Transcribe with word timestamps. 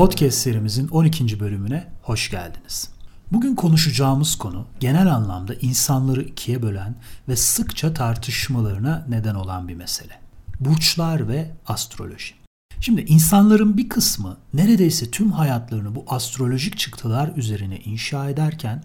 Podcast 0.00 0.38
serimizin 0.38 0.88
12. 0.88 1.40
bölümüne 1.40 1.86
hoş 2.02 2.30
geldiniz. 2.30 2.90
Bugün 3.32 3.54
konuşacağımız 3.54 4.36
konu 4.36 4.66
genel 4.80 5.14
anlamda 5.14 5.54
insanları 5.54 6.22
ikiye 6.22 6.62
bölen 6.62 6.94
ve 7.28 7.36
sıkça 7.36 7.94
tartışmalarına 7.94 9.06
neden 9.08 9.34
olan 9.34 9.68
bir 9.68 9.74
mesele. 9.74 10.20
Burçlar 10.60 11.28
ve 11.28 11.50
astroloji. 11.66 12.34
Şimdi 12.80 13.00
insanların 13.00 13.76
bir 13.76 13.88
kısmı 13.88 14.36
neredeyse 14.54 15.10
tüm 15.10 15.32
hayatlarını 15.32 15.94
bu 15.94 16.04
astrolojik 16.08 16.78
çıktılar 16.78 17.32
üzerine 17.36 17.78
inşa 17.78 18.30
ederken 18.30 18.84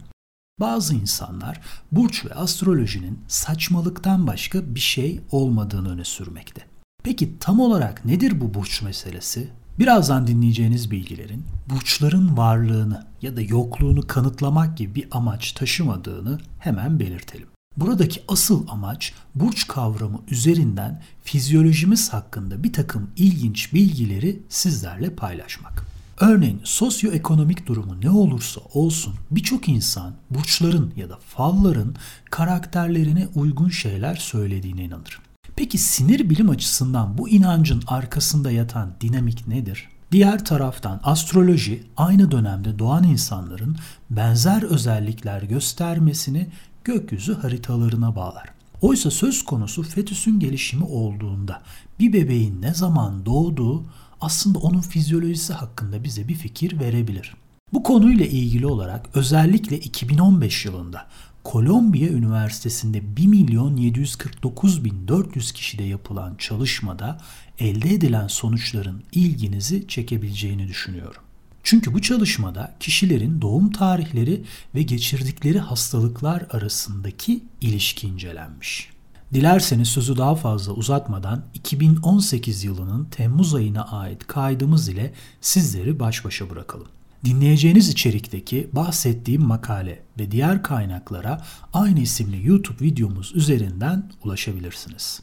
bazı 0.59 0.95
insanlar 0.95 1.61
burç 1.91 2.25
ve 2.25 2.33
astrolojinin 2.33 3.19
saçmalıktan 3.27 4.27
başka 4.27 4.75
bir 4.75 4.79
şey 4.79 5.21
olmadığını 5.32 5.89
öne 5.89 6.04
sürmekte. 6.04 6.61
Peki 7.04 7.39
tam 7.39 7.60
olarak 7.60 8.05
nedir 8.05 8.41
bu 8.41 8.54
burç 8.54 8.82
meselesi? 8.82 9.50
Birazdan 9.79 10.28
dinleyeceğiniz 10.28 10.92
bilgilerin 10.92 11.46
burçların 11.70 12.38
varlığını 12.38 13.06
ya 13.21 13.36
da 13.36 13.42
yokluğunu 13.42 14.07
kanıtlamak 14.07 14.78
gibi 14.78 14.96
bir 14.96 15.07
amaç 15.11 15.52
taşımadığını 15.52 16.39
hemen 16.60 17.00
belirtelim. 17.00 17.47
Buradaki 17.78 18.21
asıl 18.28 18.68
amaç 18.68 19.14
burç 19.36 19.68
kavramı 19.68 20.21
üzerinden 20.32 21.04
fizyolojimiz 21.24 22.14
hakkında 22.14 22.64
bir 22.64 22.74
takım 22.74 23.11
ilginç 23.16 23.74
bilgileri 23.74 24.43
sizlerle 24.50 25.16
paylaşmak. 25.16 25.86
Örneğin 26.19 26.61
sosyoekonomik 26.64 27.68
durumu 27.68 28.02
ne 28.02 28.10
olursa 28.10 28.61
olsun 28.74 29.16
birçok 29.32 29.69
insan 29.69 30.14
burçların 30.30 30.94
ya 30.96 31.10
da 31.10 31.19
falların 31.36 31.96
karakterlerine 32.31 33.28
uygun 33.36 33.69
şeyler 33.69 34.16
söylediğine 34.16 34.83
inanır. 34.83 35.19
Peki 35.56 35.78
sinir 35.78 36.30
bilim 36.30 36.50
açısından 36.50 37.17
bu 37.17 37.30
inancın 37.30 37.84
arkasında 37.88 38.52
yatan 38.52 38.94
dinamik 39.02 39.48
nedir? 39.48 39.89
Diğer 40.11 40.45
taraftan 40.45 41.00
astroloji 41.03 41.84
aynı 41.98 42.31
dönemde 42.31 42.80
doğan 42.80 43.03
insanların 43.03 43.78
benzer 44.09 44.64
özellikler 44.64 45.42
göstermesini 45.42 46.48
gökyüzü 46.83 47.33
haritalarına 47.33 48.16
bağlar. 48.16 48.50
Oysa 48.81 49.11
söz 49.11 49.45
konusu 49.45 49.83
fetüsün 49.83 50.39
gelişimi 50.39 50.83
olduğunda 50.83 51.61
bir 52.00 52.14
bebeğin 52.14 52.61
ne 52.61 52.73
zaman 52.73 53.26
doğduğu 53.26 53.83
aslında 54.22 54.59
onun 54.59 54.81
fizyolojisi 54.81 55.53
hakkında 55.53 56.03
bize 56.03 56.28
bir 56.28 56.36
fikir 56.36 56.80
verebilir. 56.80 57.36
Bu 57.73 57.83
konuyla 57.83 58.26
ilgili 58.26 58.67
olarak 58.67 59.09
özellikle 59.14 59.80
2015 59.80 60.66
yılında 60.66 61.08
Kolombiya 61.45 62.09
Üniversitesi'nde 62.09 63.17
1 63.17 63.27
milyon 63.27 63.77
749 63.77 64.85
bin 64.85 65.07
400 65.07 65.52
kişide 65.52 65.83
yapılan 65.83 66.35
çalışmada 66.35 67.17
elde 67.59 67.89
edilen 67.89 68.27
sonuçların 68.27 69.03
ilginizi 69.11 69.87
çekebileceğini 69.87 70.67
düşünüyorum. 70.67 71.21
Çünkü 71.63 71.93
bu 71.93 72.02
çalışmada 72.02 72.75
kişilerin 72.79 73.41
doğum 73.41 73.71
tarihleri 73.71 74.43
ve 74.75 74.83
geçirdikleri 74.83 75.59
hastalıklar 75.59 76.45
arasındaki 76.52 77.43
ilişki 77.61 78.07
incelenmiş. 78.07 78.89
Dilerseniz 79.33 79.87
sözü 79.87 80.17
daha 80.17 80.35
fazla 80.35 80.73
uzatmadan 80.73 81.45
2018 81.53 82.63
yılının 82.63 83.05
Temmuz 83.05 83.55
ayına 83.55 83.83
ait 83.83 84.27
kaydımız 84.27 84.89
ile 84.89 85.13
sizleri 85.41 85.99
baş 85.99 86.25
başa 86.25 86.49
bırakalım. 86.49 86.87
Dinleyeceğiniz 87.25 87.89
içerikteki 87.89 88.69
bahsettiğim 88.73 89.41
makale 89.41 90.03
ve 90.19 90.31
diğer 90.31 90.63
kaynaklara 90.63 91.41
aynı 91.73 91.99
isimli 91.99 92.47
YouTube 92.47 92.85
videomuz 92.85 93.35
üzerinden 93.35 94.11
ulaşabilirsiniz. 94.23 95.21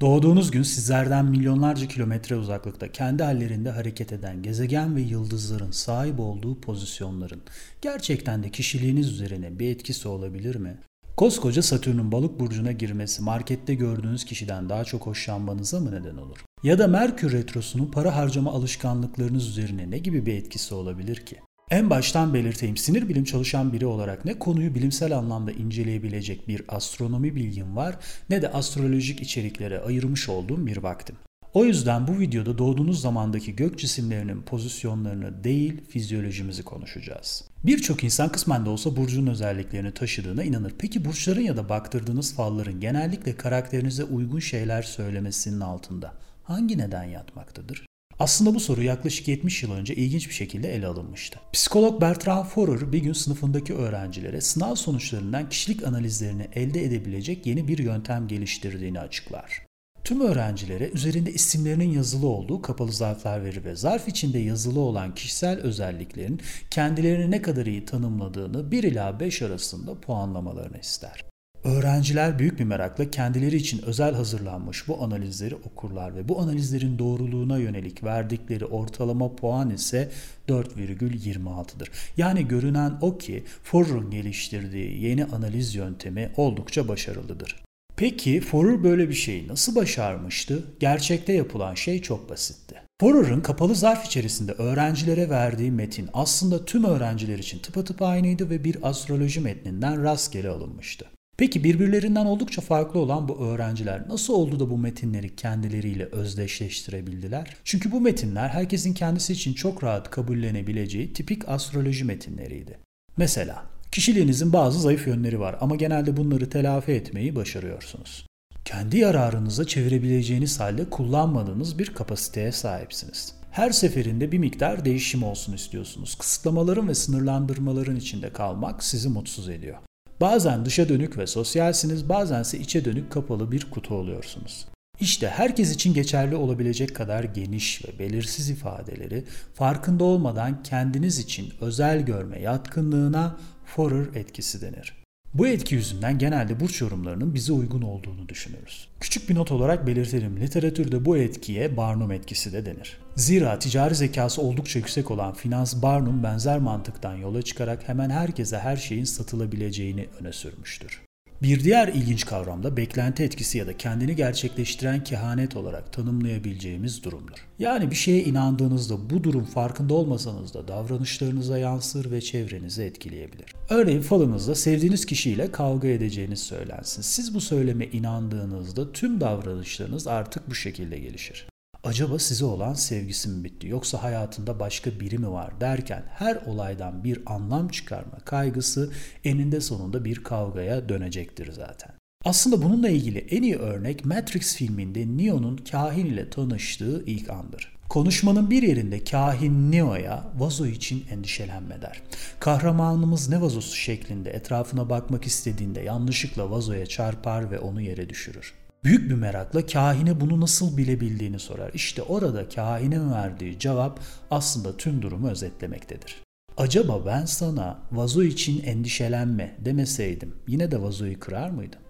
Doğduğunuz 0.00 0.50
gün 0.50 0.62
sizlerden 0.62 1.24
milyonlarca 1.24 1.88
kilometre 1.88 2.36
uzaklıkta 2.36 2.92
kendi 2.92 3.22
hallerinde 3.22 3.70
hareket 3.70 4.12
eden 4.12 4.42
gezegen 4.42 4.96
ve 4.96 5.00
yıldızların 5.00 5.70
sahip 5.70 6.20
olduğu 6.20 6.60
pozisyonların 6.60 7.42
gerçekten 7.82 8.42
de 8.42 8.50
kişiliğiniz 8.50 9.12
üzerine 9.12 9.58
bir 9.58 9.70
etkisi 9.70 10.08
olabilir 10.08 10.56
mi? 10.56 10.78
Koskoca 11.20 11.62
Satürn'ün 11.62 12.12
balık 12.12 12.40
burcuna 12.40 12.72
girmesi 12.72 13.22
markette 13.22 13.74
gördüğünüz 13.74 14.24
kişiden 14.24 14.68
daha 14.68 14.84
çok 14.84 15.06
hoşlanmanıza 15.06 15.80
mı 15.80 15.92
neden 15.92 16.16
olur? 16.16 16.44
Ya 16.62 16.78
da 16.78 16.86
Merkür 16.86 17.32
Retrosu'nun 17.32 17.86
para 17.86 18.16
harcama 18.16 18.52
alışkanlıklarınız 18.52 19.48
üzerine 19.48 19.90
ne 19.90 19.98
gibi 19.98 20.26
bir 20.26 20.34
etkisi 20.34 20.74
olabilir 20.74 21.16
ki? 21.16 21.36
En 21.70 21.90
baştan 21.90 22.34
belirteyim 22.34 22.76
sinir 22.76 23.08
bilim 23.08 23.24
çalışan 23.24 23.72
biri 23.72 23.86
olarak 23.86 24.24
ne 24.24 24.38
konuyu 24.38 24.74
bilimsel 24.74 25.16
anlamda 25.16 25.52
inceleyebilecek 25.52 26.48
bir 26.48 26.62
astronomi 26.68 27.36
bilgim 27.36 27.76
var 27.76 27.96
ne 28.30 28.42
de 28.42 28.52
astrolojik 28.52 29.20
içeriklere 29.20 29.80
ayırmış 29.80 30.28
olduğum 30.28 30.66
bir 30.66 30.76
vaktim. 30.76 31.16
O 31.54 31.64
yüzden 31.64 32.08
bu 32.08 32.18
videoda 32.18 32.58
doğduğunuz 32.58 33.00
zamandaki 33.00 33.56
gök 33.56 33.78
cisimlerinin 33.78 34.42
pozisyonlarını 34.42 35.44
değil 35.44 35.80
fizyolojimizi 35.88 36.62
konuşacağız. 36.62 37.44
Birçok 37.64 38.04
insan 38.04 38.32
kısmen 38.32 38.66
de 38.66 38.70
olsa 38.70 38.96
burcun 38.96 39.26
özelliklerini 39.26 39.94
taşıdığına 39.94 40.44
inanır. 40.44 40.72
Peki 40.78 41.04
burçların 41.04 41.40
ya 41.40 41.56
da 41.56 41.68
baktırdığınız 41.68 42.34
falların 42.34 42.80
genellikle 42.80 43.36
karakterinize 43.36 44.04
uygun 44.04 44.38
şeyler 44.38 44.82
söylemesinin 44.82 45.60
altında 45.60 46.12
hangi 46.42 46.78
neden 46.78 47.04
yatmaktadır? 47.04 47.86
Aslında 48.18 48.54
bu 48.54 48.60
soru 48.60 48.82
yaklaşık 48.82 49.28
70 49.28 49.62
yıl 49.62 49.72
önce 49.72 49.94
ilginç 49.94 50.28
bir 50.28 50.34
şekilde 50.34 50.74
ele 50.74 50.86
alınmıştı. 50.86 51.40
Psikolog 51.52 52.00
Bertrand 52.00 52.46
Forer 52.46 52.92
bir 52.92 52.98
gün 52.98 53.12
sınıfındaki 53.12 53.74
öğrencilere 53.74 54.40
sınav 54.40 54.74
sonuçlarından 54.74 55.48
kişilik 55.48 55.86
analizlerini 55.86 56.48
elde 56.54 56.84
edebilecek 56.84 57.46
yeni 57.46 57.68
bir 57.68 57.78
yöntem 57.78 58.28
geliştirdiğini 58.28 59.00
açıklar. 59.00 59.69
Tüm 60.04 60.20
öğrencilere 60.20 60.90
üzerinde 60.90 61.32
isimlerinin 61.32 61.90
yazılı 61.90 62.26
olduğu 62.26 62.62
kapalı 62.62 62.92
zarflar 62.92 63.44
verir 63.44 63.64
ve 63.64 63.76
zarf 63.76 64.08
içinde 64.08 64.38
yazılı 64.38 64.80
olan 64.80 65.14
kişisel 65.14 65.60
özelliklerin 65.60 66.40
kendilerini 66.70 67.30
ne 67.30 67.42
kadar 67.42 67.66
iyi 67.66 67.84
tanımladığını 67.84 68.70
1 68.70 68.82
ila 68.82 69.20
5 69.20 69.42
arasında 69.42 70.00
puanlamalarını 70.00 70.78
ister. 70.78 71.24
Öğrenciler 71.64 72.38
büyük 72.38 72.58
bir 72.58 72.64
merakla 72.64 73.10
kendileri 73.10 73.56
için 73.56 73.82
özel 73.82 74.14
hazırlanmış 74.14 74.88
bu 74.88 75.02
analizleri 75.02 75.54
okurlar 75.54 76.14
ve 76.14 76.28
bu 76.28 76.40
analizlerin 76.40 76.98
doğruluğuna 76.98 77.58
yönelik 77.58 78.04
verdikleri 78.04 78.64
ortalama 78.64 79.36
puan 79.36 79.70
ise 79.70 80.10
4,26'dır. 80.48 81.90
Yani 82.16 82.48
görünen 82.48 82.98
o 83.00 83.18
ki 83.18 83.44
Forer'ın 83.62 84.10
geliştirdiği 84.10 85.02
yeni 85.02 85.24
analiz 85.24 85.74
yöntemi 85.74 86.32
oldukça 86.36 86.88
başarılıdır. 86.88 87.69
Peki 88.00 88.40
Forer 88.40 88.84
böyle 88.84 89.08
bir 89.08 89.14
şeyi 89.14 89.48
nasıl 89.48 89.74
başarmıştı? 89.74 90.64
Gerçekte 90.80 91.32
yapılan 91.32 91.74
şey 91.74 92.02
çok 92.02 92.30
basitti. 92.30 92.74
Forer'ın 93.00 93.40
kapalı 93.40 93.74
zarf 93.74 94.06
içerisinde 94.06 94.52
öğrencilere 94.52 95.30
verdiği 95.30 95.70
metin 95.70 96.08
aslında 96.12 96.64
tüm 96.64 96.84
öğrenciler 96.84 97.38
için 97.38 97.58
tıpatıp 97.58 98.02
aynıydı 98.02 98.50
ve 98.50 98.64
bir 98.64 98.88
astroloji 98.88 99.40
metninden 99.40 100.02
rastgele 100.04 100.48
alınmıştı. 100.48 101.06
Peki 101.38 101.64
birbirlerinden 101.64 102.26
oldukça 102.26 102.62
farklı 102.62 103.00
olan 103.00 103.28
bu 103.28 103.38
öğrenciler 103.38 104.08
nasıl 104.08 104.34
oldu 104.34 104.60
da 104.60 104.70
bu 104.70 104.78
metinleri 104.78 105.36
kendileriyle 105.36 106.04
özdeşleştirebildiler? 106.04 107.56
Çünkü 107.64 107.92
bu 107.92 108.00
metinler 108.00 108.48
herkesin 108.48 108.94
kendisi 108.94 109.32
için 109.32 109.54
çok 109.54 109.84
rahat 109.84 110.10
kabullenebileceği 110.10 111.12
tipik 111.12 111.48
astroloji 111.48 112.04
metinleriydi. 112.04 112.78
Mesela 113.16 113.64
Kişiliğinizin 113.92 114.52
bazı 114.52 114.80
zayıf 114.80 115.06
yönleri 115.06 115.40
var 115.40 115.56
ama 115.60 115.76
genelde 115.76 116.16
bunları 116.16 116.50
telafi 116.50 116.92
etmeyi 116.92 117.36
başarıyorsunuz. 117.36 118.26
Kendi 118.64 118.98
yararınıza 118.98 119.66
çevirebileceğiniz 119.66 120.60
halde 120.60 120.90
kullanmadığınız 120.90 121.78
bir 121.78 121.94
kapasiteye 121.94 122.52
sahipsiniz. 122.52 123.34
Her 123.50 123.70
seferinde 123.70 124.32
bir 124.32 124.38
miktar 124.38 124.84
değişim 124.84 125.22
olsun 125.22 125.52
istiyorsunuz. 125.52 126.14
Kısıtlamaların 126.14 126.88
ve 126.88 126.94
sınırlandırmaların 126.94 127.96
içinde 127.96 128.32
kalmak 128.32 128.84
sizi 128.84 129.08
mutsuz 129.08 129.48
ediyor. 129.48 129.76
Bazen 130.20 130.64
dışa 130.64 130.88
dönük 130.88 131.18
ve 131.18 131.26
sosyalsiniz, 131.26 132.08
bazense 132.08 132.58
içe 132.58 132.84
dönük 132.84 133.12
kapalı 133.12 133.52
bir 133.52 133.70
kutu 133.70 133.94
oluyorsunuz. 133.94 134.66
İşte 135.00 135.28
herkes 135.28 135.74
için 135.74 135.94
geçerli 135.94 136.36
olabilecek 136.36 136.96
kadar 136.96 137.24
geniş 137.24 137.84
ve 137.84 137.98
belirsiz 137.98 138.50
ifadeleri 138.50 139.24
farkında 139.54 140.04
olmadan 140.04 140.62
kendiniz 140.62 141.18
için 141.18 141.52
özel 141.60 142.00
görme 142.00 142.40
yatkınlığına 142.40 143.36
Forer 143.76 144.06
etkisi 144.14 144.60
denir. 144.60 145.00
Bu 145.34 145.46
etki 145.46 145.74
yüzünden 145.74 146.18
genelde 146.18 146.60
burç 146.60 146.80
yorumlarının 146.80 147.34
bize 147.34 147.52
uygun 147.52 147.82
olduğunu 147.82 148.28
düşünürüz. 148.28 148.88
Küçük 149.00 149.28
bir 149.28 149.34
not 149.34 149.52
olarak 149.52 149.86
belirtelim. 149.86 150.40
Literatürde 150.40 151.04
bu 151.04 151.16
etkiye 151.16 151.76
Barnum 151.76 152.12
etkisi 152.12 152.52
de 152.52 152.66
denir. 152.66 152.98
Zira 153.16 153.58
ticari 153.58 153.94
zekası 153.94 154.42
oldukça 154.42 154.78
yüksek 154.78 155.10
olan 155.10 155.34
Finans 155.34 155.82
Barnum 155.82 156.22
benzer 156.22 156.58
mantıktan 156.58 157.14
yola 157.14 157.42
çıkarak 157.42 157.88
hemen 157.88 158.10
herkese 158.10 158.58
her 158.58 158.76
şeyin 158.76 159.04
satılabileceğini 159.04 160.08
öne 160.20 160.32
sürmüştür. 160.32 161.00
Bir 161.42 161.64
diğer 161.64 161.88
ilginç 161.88 162.26
kavram 162.26 162.62
da 162.62 162.76
beklenti 162.76 163.22
etkisi 163.22 163.58
ya 163.58 163.66
da 163.66 163.76
kendini 163.76 164.16
gerçekleştiren 164.16 165.04
kehanet 165.04 165.56
olarak 165.56 165.92
tanımlayabileceğimiz 165.92 167.04
durumdur. 167.04 167.46
Yani 167.58 167.90
bir 167.90 167.96
şeye 167.96 168.24
inandığınızda 168.24 169.10
bu 169.10 169.24
durum 169.24 169.44
farkında 169.44 169.94
olmasanız 169.94 170.54
da 170.54 170.68
davranışlarınıza 170.68 171.58
yansır 171.58 172.10
ve 172.10 172.20
çevrenizi 172.20 172.82
etkileyebilir. 172.82 173.54
Örneğin 173.70 174.02
falınızda 174.02 174.54
sevdiğiniz 174.54 175.06
kişiyle 175.06 175.52
kavga 175.52 175.88
edeceğiniz 175.88 176.42
söylensin. 176.42 177.02
Siz 177.02 177.34
bu 177.34 177.40
söyleme 177.40 177.86
inandığınızda 177.86 178.92
tüm 178.92 179.20
davranışlarınız 179.20 180.06
artık 180.06 180.50
bu 180.50 180.54
şekilde 180.54 180.98
gelişir. 180.98 181.46
Acaba 181.84 182.18
size 182.18 182.44
olan 182.44 182.74
sevgisi 182.74 183.28
mi 183.28 183.44
bitti 183.44 183.68
yoksa 183.68 184.02
hayatında 184.02 184.60
başka 184.60 185.00
biri 185.00 185.18
mi 185.18 185.30
var 185.30 185.60
derken 185.60 186.02
her 186.08 186.36
olaydan 186.36 187.04
bir 187.04 187.22
anlam 187.26 187.68
çıkarma 187.68 188.18
kaygısı 188.24 188.92
eninde 189.24 189.60
sonunda 189.60 190.04
bir 190.04 190.24
kavgaya 190.24 190.88
dönecektir 190.88 191.52
zaten. 191.52 191.90
Aslında 192.24 192.62
bununla 192.62 192.88
ilgili 192.88 193.18
en 193.18 193.42
iyi 193.42 193.56
örnek 193.56 194.04
Matrix 194.04 194.56
filminde 194.56 195.06
Neo'nun 195.16 195.56
kahin 195.56 196.06
ile 196.06 196.30
tanıştığı 196.30 197.04
ilk 197.06 197.30
andır. 197.30 197.76
Konuşmanın 197.88 198.50
bir 198.50 198.62
yerinde 198.62 199.04
kahin 199.04 199.72
Neo'ya 199.72 200.24
vazo 200.38 200.66
için 200.66 201.04
endişelenme 201.10 201.82
der. 201.82 202.02
Kahramanımız 202.40 203.28
ne 203.28 203.40
vazosu 203.40 203.76
şeklinde 203.76 204.30
etrafına 204.30 204.90
bakmak 204.90 205.24
istediğinde 205.24 205.80
yanlışlıkla 205.80 206.50
vazoya 206.50 206.86
çarpar 206.86 207.50
ve 207.50 207.58
onu 207.58 207.80
yere 207.80 208.08
düşürür. 208.08 208.54
Büyük 208.84 209.10
bir 209.10 209.14
merakla 209.14 209.66
kahine 209.66 210.20
bunu 210.20 210.40
nasıl 210.40 210.76
bilebildiğini 210.76 211.38
sorar. 211.38 211.70
İşte 211.74 212.02
orada 212.02 212.48
kahinin 212.48 213.12
verdiği 213.12 213.58
cevap 213.58 214.00
aslında 214.30 214.76
tüm 214.76 215.02
durumu 215.02 215.30
özetlemektedir. 215.30 216.16
Acaba 216.56 217.06
ben 217.06 217.24
sana 217.24 217.78
vazo 217.92 218.22
için 218.22 218.62
endişelenme 218.62 219.56
demeseydim 219.58 220.34
yine 220.48 220.70
de 220.70 220.82
vazoyu 220.82 221.20
kırar 221.20 221.50
mıydım? 221.50 221.80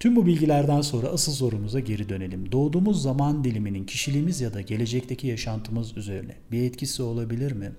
Tüm 0.00 0.16
bu 0.16 0.26
bilgilerden 0.26 0.80
sonra 0.80 1.08
asıl 1.08 1.32
sorumuza 1.32 1.80
geri 1.80 2.08
dönelim. 2.08 2.52
Doğduğumuz 2.52 3.02
zaman 3.02 3.44
diliminin 3.44 3.84
kişiliğimiz 3.84 4.40
ya 4.40 4.54
da 4.54 4.60
gelecekteki 4.60 5.26
yaşantımız 5.26 5.96
üzerine 5.96 6.36
bir 6.50 6.62
etkisi 6.62 7.02
olabilir 7.02 7.52
mi? 7.52 7.72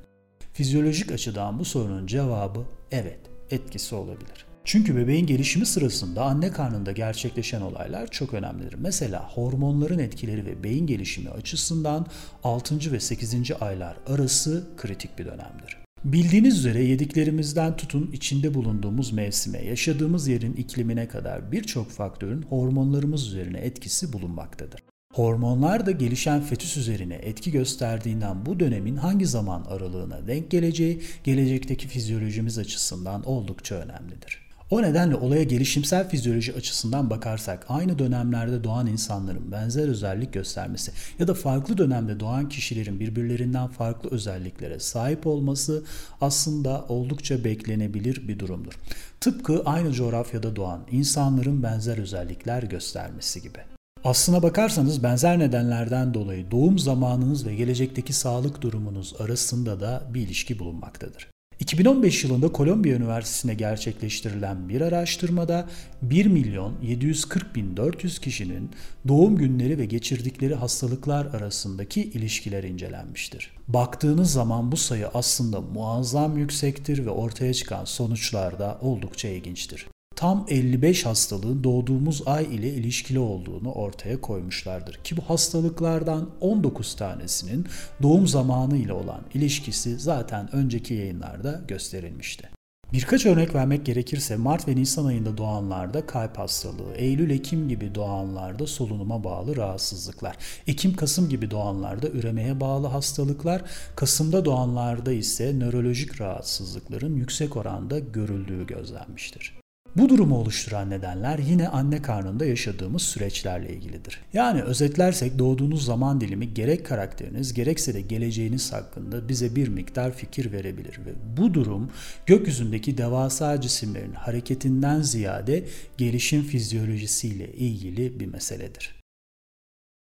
Fizyolojik 0.54 1.12
açıdan 1.12 1.60
bu 1.60 1.66
sorunun 1.66 2.08
cevabı 2.08 2.66
evet, 2.92 3.20
etkisi 3.52 3.96
olabilir. 3.96 4.49
Çünkü 4.70 4.96
bebeğin 4.96 5.26
gelişimi 5.26 5.66
sırasında 5.66 6.24
anne 6.24 6.52
karnında 6.52 6.92
gerçekleşen 6.92 7.62
olaylar 7.62 8.08
çok 8.08 8.34
önemlidir. 8.34 8.76
Mesela 8.80 9.30
hormonların 9.30 10.00
etkileri 10.00 10.46
ve 10.46 10.64
beyin 10.64 10.88
gelişimi 10.88 11.30
açısından 11.30 12.06
6. 12.44 12.92
ve 12.92 13.00
8. 13.00 13.36
aylar 13.60 13.98
arası 14.08 14.68
kritik 14.78 15.20
bir 15.20 15.26
dönemdir. 15.26 15.78
Bildiğiniz 16.04 16.60
üzere 16.60 16.84
yediklerimizden 16.84 17.78
tutun 17.78 18.12
içinde 18.14 18.54
bulunduğumuz 18.54 19.12
mevsime, 19.12 19.66
yaşadığımız 19.66 20.28
yerin 20.28 20.54
iklimine 20.54 21.08
kadar 21.08 21.52
birçok 21.52 21.92
faktörün 21.92 22.42
hormonlarımız 22.42 23.28
üzerine 23.28 23.58
etkisi 23.58 24.14
bulunmaktadır. 24.14 24.84
Hormonlar 25.14 25.86
da 25.86 25.92
gelişen 25.92 26.42
fetüs 26.42 26.78
üzerine 26.78 27.16
etki 27.16 27.52
gösterdiğinden 27.52 28.46
bu 28.46 28.60
dönemin 28.60 28.96
hangi 28.96 29.26
zaman 29.26 29.66
aralığına 29.70 30.28
denk 30.28 30.52
geleceği 30.52 31.02
gelecekteki 31.24 31.88
fizyolojimiz 31.88 32.58
açısından 32.58 33.24
oldukça 33.24 33.76
önemlidir. 33.76 34.49
O 34.72 34.82
nedenle 34.82 35.16
olaya 35.16 35.44
gelişimsel 35.44 36.10
fizyoloji 36.10 36.54
açısından 36.54 37.10
bakarsak 37.10 37.66
aynı 37.70 38.00
dönemlerde 38.00 38.64
doğan 38.64 38.88
insanların 38.88 39.52
benzer 39.52 39.88
özellik 39.88 40.34
göstermesi 40.34 40.92
ya 41.20 41.28
da 41.28 41.34
farklı 41.34 41.78
dönemde 41.78 42.20
doğan 42.20 42.50
kişilerin 42.50 43.00
birbirlerinden 43.00 43.68
farklı 43.68 44.10
özelliklere 44.10 44.80
sahip 44.80 45.28
olması 45.28 45.84
aslında 46.22 46.86
oldukça 46.90 47.44
beklenebilir 47.44 48.28
bir 48.28 48.40
durumdur. 48.40 48.74
Tıpkı 49.22 49.64
aynı 49.66 49.94
coğrafyada 49.94 50.56
doğan 50.56 50.82
insanların 50.92 51.64
benzer 51.64 51.98
özellikler 51.98 52.64
göstermesi 52.64 53.42
gibi. 53.42 53.60
Aslına 54.04 54.44
bakarsanız 54.44 55.04
benzer 55.04 55.40
nedenlerden 55.40 56.14
dolayı 56.14 56.52
doğum 56.52 56.80
zamanınız 56.80 57.46
ve 57.46 57.56
gelecekteki 57.56 58.14
sağlık 58.14 58.62
durumunuz 58.62 59.14
arasında 59.22 59.80
da 59.80 60.04
bir 60.14 60.22
ilişki 60.22 60.60
bulunmaktadır. 60.60 61.28
2015 61.60 62.24
yılında 62.24 62.52
Kolombiya 62.52 62.96
Üniversitesi'nde 62.96 63.54
gerçekleştirilen 63.54 64.70
bir 64.70 64.82
araştırmada 64.82 65.68
1 66.02 66.26
milyon 66.26 66.74
740 66.82 67.56
bin 67.56 67.78
400 67.78 68.20
kişinin 68.20 68.72
doğum 69.08 69.36
günleri 69.36 69.78
ve 69.78 69.86
geçirdikleri 69.86 70.56
hastalıklar 70.56 71.26
arasındaki 71.26 72.02
ilişkiler 72.02 72.64
incelenmiştir. 72.64 73.52
Baktığınız 73.68 74.32
zaman 74.32 74.72
bu 74.72 74.78
sayı 74.78 75.08
aslında 75.08 75.62
muazzam 75.62 76.38
yüksektir 76.38 77.06
ve 77.06 77.10
ortaya 77.10 77.54
çıkan 77.54 77.86
sonuçlar 77.86 78.60
da 78.60 78.78
oldukça 78.82 79.28
ilginçtir 79.28 79.88
tam 80.20 80.46
55 80.50 81.06
hastalığın 81.06 81.64
doğduğumuz 81.64 82.24
ay 82.26 82.56
ile 82.56 82.74
ilişkili 82.74 83.20
olduğunu 83.20 83.72
ortaya 83.72 84.22
koymuşlardır. 84.22 85.00
Ki 85.04 85.18
bu 85.18 85.22
hastalıklardan 85.22 86.30
19 86.42 86.96
tanesinin 86.96 87.68
doğum 88.02 88.28
zamanı 88.28 88.78
ile 88.78 88.94
olan 88.94 89.22
ilişkisi 89.34 90.00
zaten 90.00 90.56
önceki 90.56 90.94
yayınlarda 90.94 91.62
gösterilmişti. 91.68 92.50
Birkaç 92.94 93.26
örnek 93.26 93.56
vermek 93.56 93.86
gerekirse 93.86 94.36
Mart 94.36 94.68
ve 94.68 94.76
Nisan 94.76 95.06
ayında 95.06 95.38
doğanlarda 95.38 96.06
kalp 96.06 96.38
hastalığı, 96.38 96.96
Eylül-Ekim 96.96 97.70
gibi 97.70 97.96
doğanlarda 97.96 98.68
solunuma 98.68 99.24
bağlı 99.24 99.56
rahatsızlıklar, 99.56 100.38
Ekim-Kasım 100.68 101.30
gibi 101.30 101.52
doğanlarda 101.52 102.08
üremeye 102.08 102.60
bağlı 102.60 102.88
hastalıklar, 102.88 103.62
Kasım'da 103.96 104.46
doğanlarda 104.46 105.12
ise 105.12 105.60
nörolojik 105.60 106.22
rahatsızlıkların 106.22 107.16
yüksek 107.16 107.58
oranda 107.58 108.00
görüldüğü 108.00 108.68
gözlenmiştir. 108.68 109.59
Bu 109.96 110.10
durumu 110.10 110.38
oluşturan 110.38 110.90
nedenler 110.90 111.40
yine 111.40 111.68
anne 111.68 112.02
karnında 112.02 112.46
yaşadığımız 112.46 113.02
süreçlerle 113.02 113.74
ilgilidir. 113.74 114.20
Yani 114.34 114.62
özetlersek 114.62 115.40
doğduğunuz 115.40 115.86
zaman 115.86 116.22
dilimi 116.22 116.54
gerek 116.54 116.86
karakteriniz 116.86 117.54
gerekse 117.54 117.94
de 117.94 118.02
geleceğiniz 118.02 118.74
hakkında 118.74 119.30
bize 119.30 119.56
bir 119.56 119.68
miktar 119.68 120.14
fikir 120.14 120.52
verebilir 120.52 121.00
ve 121.06 121.38
bu 121.38 121.54
durum 121.54 121.90
gökyüzündeki 122.26 122.98
devasa 122.98 123.62
cisimlerin 123.62 124.14
hareketinden 124.14 125.02
ziyade 125.02 125.66
gelişim 125.98 126.44
fizyolojisiyle 126.44 127.54
ilgili 127.54 128.20
bir 128.20 128.26
meseledir. 128.26 128.99